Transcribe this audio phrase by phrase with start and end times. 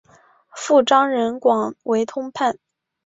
[0.55, 2.57] 父张仁广为通判。